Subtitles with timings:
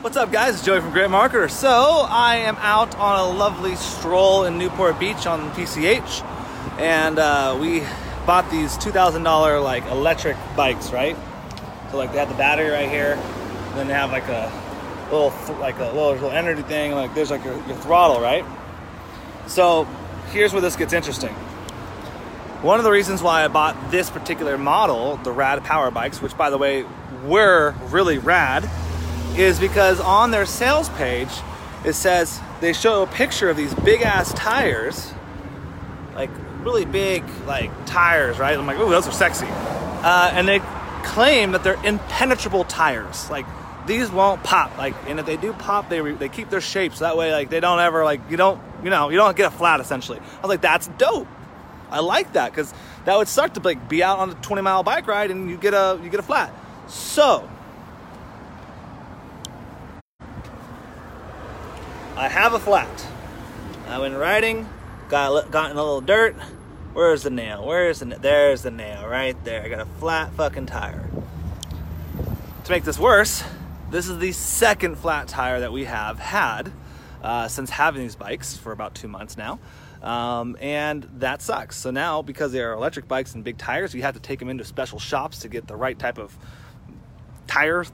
[0.00, 0.54] What's up, guys?
[0.54, 1.50] It's Joey from Great Marketer.
[1.50, 6.22] So, I am out on a lovely stroll in Newport Beach on PCH,
[6.78, 7.80] and uh, we
[8.24, 11.16] bought these $2,000 like electric bikes, right?
[11.90, 13.16] So, like, they have the battery right here,
[13.74, 14.52] then they have like a
[15.10, 18.44] little, like a little, little energy thing, like there's like your, your throttle, right?
[19.48, 19.82] So,
[20.30, 21.34] here's where this gets interesting.
[22.62, 26.36] One of the reasons why I bought this particular model, the Rad Power Bikes, which
[26.36, 26.84] by the way
[27.24, 28.70] were really rad,
[29.38, 31.30] is because on their sales page
[31.84, 35.12] it says they show a picture of these big ass tires,
[36.14, 36.30] like
[36.62, 38.58] really big like tires, right?
[38.58, 40.60] I'm like, oh, those are sexy, uh, and they
[41.04, 43.46] claim that they're impenetrable tires, like
[43.86, 44.76] these won't pop.
[44.76, 47.48] Like and if they do pop they re- they keep their shapes that way like
[47.48, 50.18] they don't ever like you don't you know you don't get a flat essentially.
[50.18, 51.28] I was like that's dope.
[51.90, 52.74] I like that because
[53.06, 55.56] that would suck to like be out on a 20 mile bike ride and you
[55.56, 56.52] get a you get a flat.
[56.88, 57.48] So
[62.18, 63.06] I have a flat.
[63.86, 64.68] I went riding,
[65.08, 66.34] got got in a little dirt.
[66.92, 67.64] Where's the nail?
[67.64, 69.62] Where's the there's the nail right there.
[69.62, 71.08] I got a flat fucking tire.
[72.64, 73.44] To make this worse,
[73.92, 76.72] this is the second flat tire that we have had
[77.22, 79.60] uh, since having these bikes for about two months now.
[80.02, 81.76] Um, and that sucks.
[81.76, 84.48] So now, because they are electric bikes and big tires, you have to take them
[84.48, 86.36] into special shops to get the right type of
[87.58, 87.84] tire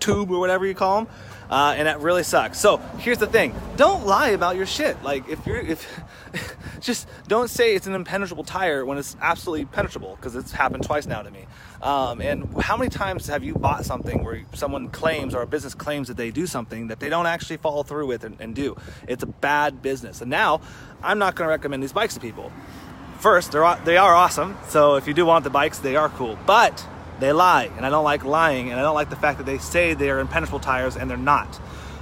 [0.00, 1.14] tube or whatever you call them,
[1.50, 2.58] uh, and that really sucks.
[2.58, 5.02] So here's the thing: don't lie about your shit.
[5.02, 6.00] Like if you're if
[6.80, 11.06] just don't say it's an impenetrable tire when it's absolutely penetrable because it's happened twice
[11.06, 11.46] now to me.
[11.82, 15.74] Um, and how many times have you bought something where someone claims or a business
[15.74, 18.76] claims that they do something that they don't actually follow through with and, and do?
[19.06, 20.20] It's a bad business.
[20.20, 20.60] And now
[21.02, 22.52] I'm not going to recommend these bikes to people.
[23.18, 24.56] First, they're they are awesome.
[24.68, 26.86] So if you do want the bikes, they are cool, but
[27.20, 29.58] they lie, and I don't like lying, and I don't like the fact that they
[29.58, 31.48] say they are impenetrable tires and they're not.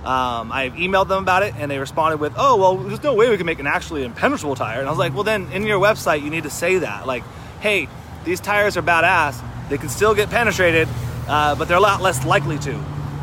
[0.05, 3.31] Um, I emailed them about it, and they responded with, "Oh, well, there's no way
[3.31, 5.79] we can make an actually impenetrable tire." And I was like, "Well, then in your
[5.79, 7.23] website, you need to say that, like,
[7.61, 7.89] hey,
[8.25, 9.41] these tires are badass.
[9.69, 10.89] They can still get penetrated,
[11.29, 12.77] uh, but they're a lot less likely to."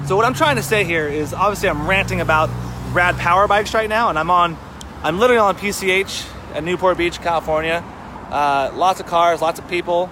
[0.05, 2.49] So what I'm trying to say here is, obviously, I'm ranting about
[2.93, 4.57] rad power bikes right now, and I'm on,
[5.03, 6.25] I'm literally on PCH
[6.55, 7.83] at Newport Beach, California.
[8.31, 10.09] Uh, lots of cars, lots of people.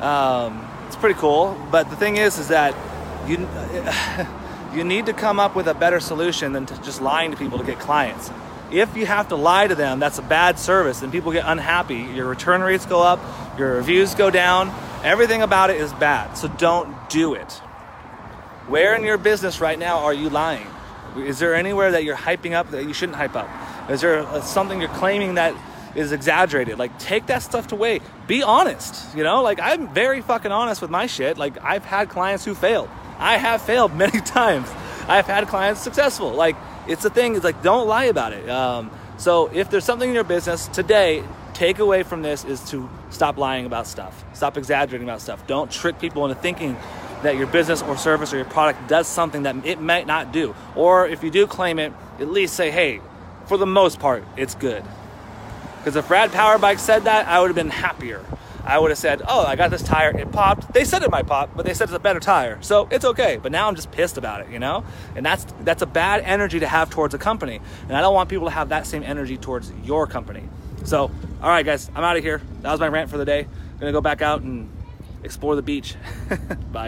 [0.00, 1.56] Um, it's pretty cool.
[1.70, 2.74] But the thing is, is that
[3.28, 3.46] you
[4.76, 7.64] you need to come up with a better solution than just lying to people to
[7.64, 8.30] get clients.
[8.70, 11.96] If you have to lie to them, that's a bad service, and people get unhappy.
[11.96, 13.20] Your return rates go up,
[13.58, 14.74] your reviews go down.
[15.04, 16.34] Everything about it is bad.
[16.34, 17.52] So don't do it.
[18.66, 20.66] Where in your business right now are you lying?
[21.16, 23.48] Is there anywhere that you're hyping up that you shouldn't hype up?
[23.90, 25.54] Is there something you're claiming that
[25.98, 26.78] is exaggerated.
[26.78, 28.00] Like, take that stuff away.
[28.28, 29.42] Be honest, you know?
[29.42, 31.36] Like, I'm very fucking honest with my shit.
[31.36, 32.88] Like, I've had clients who failed.
[33.18, 34.70] I have failed many times.
[35.08, 36.32] I've had clients successful.
[36.32, 37.34] Like, it's a thing.
[37.34, 38.48] It's like, don't lie about it.
[38.48, 42.88] Um, so, if there's something in your business today, take away from this is to
[43.10, 44.24] stop lying about stuff.
[44.32, 45.44] Stop exaggerating about stuff.
[45.48, 46.76] Don't trick people into thinking
[47.24, 50.54] that your business or service or your product does something that it might not do.
[50.76, 53.00] Or if you do claim it, at least say, hey,
[53.46, 54.84] for the most part, it's good.
[55.78, 58.24] Because if Rad Power Bike said that, I would have been happier.
[58.64, 60.10] I would have said, "Oh, I got this tire.
[60.16, 62.86] It popped." They said it might pop, but they said it's a better tire, so
[62.90, 63.38] it's okay.
[63.42, 64.84] But now I'm just pissed about it, you know.
[65.16, 68.28] And that's that's a bad energy to have towards a company, and I don't want
[68.28, 70.42] people to have that same energy towards your company.
[70.84, 71.10] So,
[71.42, 72.42] all right, guys, I'm out of here.
[72.60, 73.40] That was my rant for the day.
[73.40, 74.68] I'm gonna go back out and
[75.22, 75.94] explore the beach.
[76.72, 76.86] Bye.